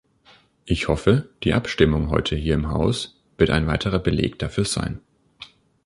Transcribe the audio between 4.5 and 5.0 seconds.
sein.